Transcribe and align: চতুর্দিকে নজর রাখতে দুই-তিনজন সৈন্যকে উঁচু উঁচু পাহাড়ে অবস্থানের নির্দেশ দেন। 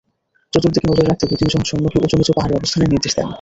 চতুর্দিকে 0.53 0.87
নজর 0.87 1.05
রাখতে 1.07 1.25
দুই-তিনজন 1.29 1.63
সৈন্যকে 1.69 1.97
উঁচু 1.97 2.15
উঁচু 2.15 2.31
পাহাড়ে 2.37 2.53
অবস্থানের 2.55 2.91
নির্দেশ 2.93 3.13
দেন। 3.15 3.27